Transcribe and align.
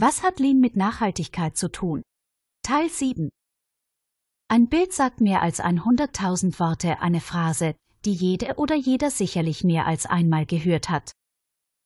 Was 0.00 0.22
hat 0.22 0.38
Lean 0.38 0.60
mit 0.60 0.76
Nachhaltigkeit 0.76 1.56
zu 1.56 1.68
tun? 1.72 2.02
Teil 2.62 2.88
7 2.88 3.30
Ein 4.46 4.68
Bild 4.68 4.92
sagt 4.92 5.20
mehr 5.20 5.42
als 5.42 5.60
100.000 5.60 6.60
Worte, 6.60 7.00
eine 7.00 7.20
Phrase, 7.20 7.74
die 8.04 8.12
jede 8.12 8.58
oder 8.58 8.76
jeder 8.76 9.10
sicherlich 9.10 9.64
mehr 9.64 9.88
als 9.88 10.06
einmal 10.06 10.46
gehört 10.46 10.88
hat. 10.88 11.10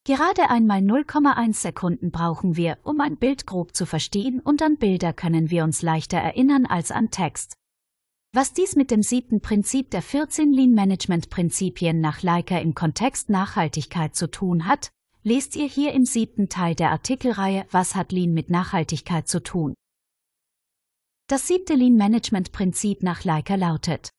Gerade 0.05 0.51
einmal 0.51 0.81
0,1 0.81 1.55
Sekunden 1.55 2.11
brauchen 2.11 2.55
wir, 2.55 2.77
um 2.83 3.01
ein 3.01 3.17
Bild 3.17 3.47
grob 3.47 3.75
zu 3.75 3.87
verstehen 3.87 4.41
und 4.41 4.61
an 4.61 4.77
Bilder 4.77 5.15
können 5.15 5.49
wir 5.49 5.65
uns 5.65 5.81
leichter 5.81 6.19
erinnern 6.19 6.67
als 6.67 6.91
an 6.91 7.11
Text. 7.11 7.55
Was 8.35 8.53
dies 8.53 8.77
mit 8.77 8.91
dem 8.91 9.03
siebten 9.03 9.41
Prinzip 9.41 9.91
der 9.91 10.03
14 10.03 10.53
Lean 10.53 10.73
Management 10.73 11.31
Prinzipien 11.31 12.03
nach 12.03 12.21
Leica 12.23 12.59
im 12.59 12.75
Kontext 12.75 13.31
Nachhaltigkeit 13.31 14.15
zu 14.15 14.31
tun 14.31 14.67
hat, 14.67 14.91
lest 15.25 15.57
ihr 15.57 15.67
hier 15.67 15.93
im 15.93 16.05
siebten 16.05 16.49
Teil 16.49 16.75
der 16.75 16.91
Artikelreihe 16.91 17.67
Was 17.71 17.95
hat 17.95 18.13
Lean 18.13 18.33
mit 18.33 18.51
Nachhaltigkeit 18.51 19.29
zu 19.29 19.43
tun? 19.43 19.75
Das 21.29 21.47
siebte 21.47 21.75
Lean 21.75 21.97
Management 21.97 22.53
Prinzip 22.53 23.03
nach 23.03 23.25
Leica 23.25 23.55
lautet 23.55 24.11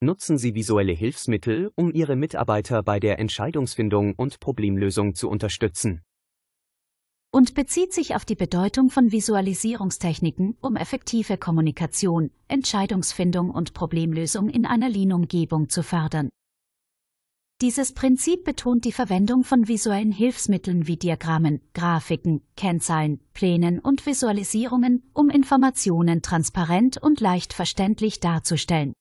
Nutzen 0.00 0.36
Sie 0.36 0.54
visuelle 0.54 0.92
Hilfsmittel, 0.92 1.72
um 1.76 1.92
Ihre 1.92 2.16
Mitarbeiter 2.16 2.82
bei 2.82 3.00
der 3.00 3.18
Entscheidungsfindung 3.18 4.14
und 4.14 4.38
Problemlösung 4.38 5.14
zu 5.14 5.30
unterstützen. 5.30 6.02
Und 7.32 7.54
bezieht 7.54 7.92
sich 7.92 8.14
auf 8.14 8.24
die 8.24 8.34
Bedeutung 8.34 8.90
von 8.90 9.12
Visualisierungstechniken, 9.12 10.56
um 10.60 10.76
effektive 10.76 11.38
Kommunikation, 11.38 12.30
Entscheidungsfindung 12.48 13.50
und 13.50 13.72
Problemlösung 13.72 14.50
in 14.50 14.66
einer 14.66 14.88
Lean-Umgebung 14.88 15.68
zu 15.68 15.82
fördern. 15.82 16.28
Dieses 17.60 17.92
Prinzip 17.92 18.44
betont 18.44 18.84
die 18.84 18.92
Verwendung 18.92 19.44
von 19.44 19.68
visuellen 19.68 20.10
Hilfsmitteln 20.10 20.88
wie 20.88 20.96
Diagrammen, 20.96 21.60
Grafiken, 21.72 22.42
Kennzahlen, 22.56 23.20
Plänen 23.32 23.78
und 23.78 24.04
Visualisierungen, 24.04 25.08
um 25.14 25.30
Informationen 25.30 26.20
transparent 26.20 27.00
und 27.00 27.20
leicht 27.20 27.52
verständlich 27.52 28.18
darzustellen. 28.18 28.92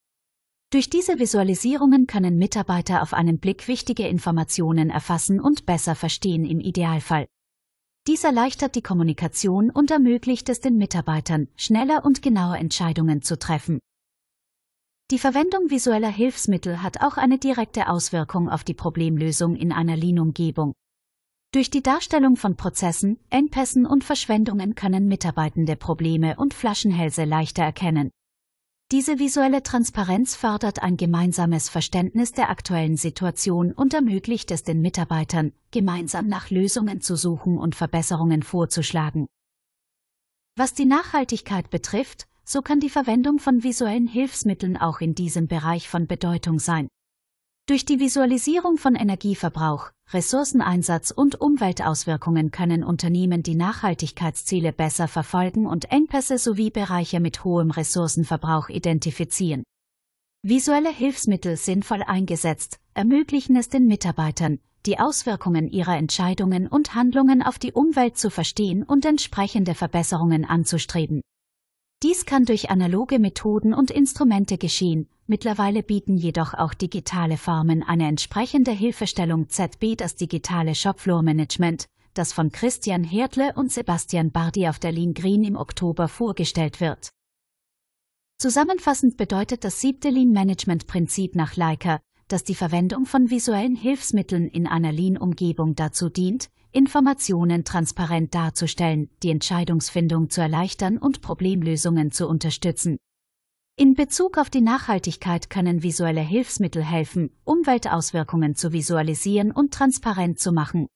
Durch 0.72 0.90
diese 0.90 1.20
Visualisierungen 1.20 2.08
können 2.08 2.38
Mitarbeiter 2.38 3.02
auf 3.02 3.14
einen 3.14 3.40
Blick 3.40 3.68
wichtige 3.68 4.08
Informationen 4.08 4.92
erfassen 4.92 5.40
und 5.40 5.66
besser 5.66 5.95
verstehen 5.95 6.45
im 6.45 6.60
Idealfall. 6.60 7.28
Dies 8.08 8.23
erleichtert 8.23 8.76
die 8.76 8.82
Kommunikation 8.82 9.70
und 9.72 9.90
ermöglicht 9.90 10.50
es 10.50 10.60
den 10.60 10.78
Mitarbeitern, 10.78 11.48
schneller 11.56 12.06
und 12.06 12.22
genauer 12.22 12.58
Entscheidungen 12.58 13.22
zu 13.22 13.38
treffen. 13.40 13.80
Die 15.12 15.20
Verwendung 15.20 15.70
visueller 15.70 16.09
Hilfsmittel 16.09 16.82
hat 16.82 17.02
auch 17.02 17.18
eine 17.18 17.38
direkte 17.38 17.88
Auswirkung 17.88 18.50
auf 18.50 18.64
die 18.64 18.73
Problemlösung 18.73 19.56
in 19.56 19.72
einer 19.72 19.98
Lean-Umgebung. 19.98 20.73
Durch 21.54 21.70
die 21.70 21.84
Darstellung 21.84 22.36
von 22.36 22.56
Prozessen, 22.56 23.20
Engpässen 23.30 23.86
und 23.86 24.04
Verschwendungen 24.04 24.73
können 24.73 25.08
Mitarbeitende 25.08 25.76
Probleme 25.76 26.36
und 26.38 26.54
Flaschenhälse 26.54 27.26
leichter 27.26 27.64
erkennen. 27.64 28.10
Diese 28.92 29.20
visuelle 29.20 29.62
Transparenz 29.62 30.36
fördert 30.36 30.82
ein 30.82 30.98
gemeinsames 30.98 31.70
Verständnis 31.70 32.32
der 32.32 32.50
aktuellen 32.50 32.98
Situation 32.98 33.72
und 33.72 33.94
ermöglicht 33.94 34.52
es 34.52 34.64
den 34.64 34.82
Mitarbeitern, 34.82 35.52
gemeinsam 35.72 36.28
nach 36.28 36.50
Lösungen 36.50 37.02
zu 37.02 37.16
suchen 37.16 37.58
und 37.58 37.76
Verbesserungen 37.76 38.42
vorzuschlagen. 38.42 39.28
Was 40.56 40.73
die 40.73 40.86
Nachhaltigkeit 40.86 41.70
betrifft, 41.70 42.28
so 42.45 42.61
kann 42.61 42.80
die 42.80 42.89
Verwendung 42.89 43.39
von 43.39 43.64
visuellen 43.64 44.08
Hilfsmitteln 44.08 44.77
auch 44.77 45.02
in 45.02 45.15
diesem 45.15 45.48
Bereich 45.48 45.89
von 45.89 46.08
Bedeutung 46.08 46.59
sein. 46.59 46.87
Durch 47.65 47.86
die 47.86 48.02
Visualisierung 48.02 48.77
von 48.77 48.95
Energieverbrauch, 48.95 49.92
Ressourceneinsatz 50.11 51.11
und 51.11 51.39
Umweltauswirkungen 51.39 52.52
können 52.52 52.83
Unternehmen 52.83 53.42
die 53.42 53.55
Nachhaltigkeitsziele 53.55 54.73
besser 54.73 55.08
verfolgen 55.08 55.65
und 55.65 55.89
Engpässe 55.89 56.37
sowie 56.37 56.71
Bereiche 56.71 57.21
mit 57.21 57.45
hohem 57.45 57.71
Ressourcenverbrauch 57.71 58.67
identifizieren. 58.67 59.64
Visuelle 60.42 60.92
Hilfsmittel 60.92 61.55
sinnvoll 61.55 62.03
eingesetzt 62.03 62.80
ermöglichen 62.93 63.55
es 63.55 63.70
den 63.70 63.86
Mitarbeitern, 63.86 64.59
die 64.86 64.99
Auswirkungen 64.99 65.70
ihrer 65.70 65.95
Entscheidungen 65.95 66.67
und 66.67 66.95
Handlungen 66.95 67.42
auf 67.42 67.59
die 67.59 67.71
Umwelt 67.71 68.17
zu 68.17 68.30
verstehen 68.30 68.83
und 68.83 69.05
entsprechende 69.05 69.73
Verbesserungen 69.73 70.43
anzustreben. 70.43 71.21
Dies 72.03 72.25
kann 72.25 72.43
durch 72.43 72.69
analoge 72.69 73.17
Methoden 73.17 73.73
und 73.73 73.89
Instrumente 73.89 74.58
geschehen, 74.58 75.08
mittlerweile 75.25 75.83
bieten 75.83 76.17
jedoch 76.17 76.53
auch 76.53 76.73
digitale 76.73 77.37
Formen 77.37 77.81
eine 77.81 78.09
entsprechende 78.09 78.71
Hilfestellung 78.71 79.47
ZB 79.47 79.95
das 79.95 80.15
digitale 80.15 80.75
Shopfloor 80.75 81.21
Management, 81.21 81.86
das 82.14 82.33
von 82.33 82.52
Christian 82.52 83.05
Hertle 83.05 83.53
und 83.55 83.71
Sebastian 83.71 84.31
Bardi 84.31 84.67
auf 84.67 84.80
der 84.80 84.91
Lean 84.91 85.14
Green 85.14 85.45
im 85.45 85.55
Oktober 85.55 86.09
vorgestellt 86.09 86.81
wird. 86.81 87.11
Zusammenfassend 88.37 89.15
bedeutet 89.15 89.64
das 89.64 89.80
siebte 89.80 90.09
Lean 90.09 90.31
Management 90.31 90.87
Prinzip 90.87 91.35
nach 91.35 91.55
Leica, 91.55 92.02
dass 92.27 92.43
die 92.43 92.55
Verwendung 92.55 93.05
von 93.05 93.30
visuellen 93.30 93.77
Hilfsmitteln 93.77 94.49
in 94.49 94.67
einer 94.67 94.91
Lean-Umgebung 94.91 95.75
dazu 95.75 96.09
dient, 96.09 96.49
Informationen 96.73 97.64
transparent 97.66 98.34
darzustellen, 98.34 99.10
die 99.22 99.30
Entscheidungsfindung 99.30 100.32
zu 100.32 100.42
erleichtern 100.42 100.98
und 100.98 101.22
Problemlösungen 101.22 102.11
zu 102.11 102.28
unterstützen. 102.28 102.98
In 103.76 103.94
Bezug 103.94 104.39
auf 104.39 104.50
die 104.50 104.61
Nachhaltigkeit 104.61 105.52
können 105.52 105.83
visuelle 105.83 106.22
Hilfsmittel 106.22 106.83
helfen, 106.83 107.30
Umweltauswirkungen 107.44 108.56
zu 108.56 108.73
visualisieren 108.73 109.52
und 109.52 109.72
transparent 109.72 110.39
zu 110.39 110.52
machen. 110.52 110.88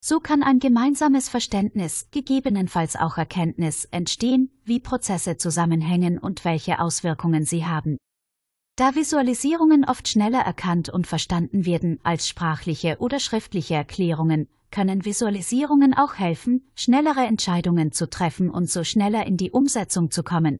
So 0.00 0.20
kann 0.20 0.42
ein 0.42 0.58
gemeinsames 0.58 1.30
Verständnis, 1.30 2.08
gegebenenfalls 2.10 2.94
auch 2.94 3.16
Erkenntnis, 3.16 3.86
entstehen, 3.86 4.50
wie 4.64 4.78
Prozesse 4.78 5.38
zusammenhängen 5.38 6.18
und 6.18 6.44
welche 6.44 6.80
Auswirkungen 6.80 7.46
sie 7.46 7.64
haben. 7.64 7.96
Da 8.78 8.94
Visualisierungen 8.94 9.84
oft 9.84 10.06
schneller 10.06 10.38
erkannt 10.38 10.88
und 10.88 11.08
verstanden 11.08 11.66
werden 11.66 11.98
als 12.04 12.28
sprachliche 12.28 12.98
oder 13.00 13.18
schriftliche 13.18 13.74
Erklärungen, 13.74 14.46
können 14.70 15.04
Visualisierungen 15.04 15.94
auch 15.94 16.14
helfen, 16.14 16.70
schnellere 16.76 17.26
Entscheidungen 17.26 17.90
zu 17.90 18.08
treffen 18.08 18.50
und 18.50 18.70
so 18.70 18.84
schneller 18.84 19.26
in 19.26 19.36
die 19.36 19.50
Umsetzung 19.50 20.12
zu 20.12 20.22
kommen. 20.22 20.58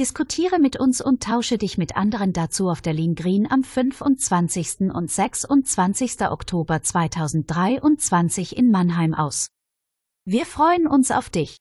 Diskutiere 0.00 0.58
mit 0.58 0.80
uns 0.80 1.00
und 1.00 1.22
tausche 1.22 1.58
dich 1.58 1.78
mit 1.78 1.96
anderen 1.96 2.32
dazu 2.32 2.68
auf 2.68 2.82
der 2.82 2.94
Lean 2.94 3.14
Green 3.14 3.48
am 3.48 3.62
25. 3.62 4.92
und 4.92 5.08
26. 5.08 6.22
Oktober 6.22 6.82
2023 6.82 8.56
in 8.56 8.72
Mannheim 8.72 9.14
aus. 9.14 9.46
Wir 10.24 10.44
freuen 10.44 10.88
uns 10.88 11.12
auf 11.12 11.30
dich. 11.30 11.56